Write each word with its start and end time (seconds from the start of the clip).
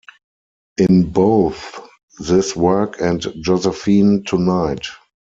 In 0.79 1.11
both 1.11 1.79
this 2.17 2.55
work 2.55 2.99
and 2.99 3.21
Josephine 3.43 4.23
Tonight! 4.23 4.87